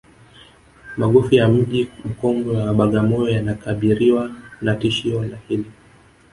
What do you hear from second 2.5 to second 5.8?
wa bagamoyo yanakabiriwa na tishio hili